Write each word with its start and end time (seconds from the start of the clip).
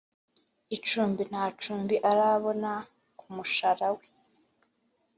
icumbi 0.75 1.21
Nta 1.29 1.45
cumbi 1.61 1.95
arabona 2.11 2.71
kumushara 3.19 3.87
we 3.97 4.05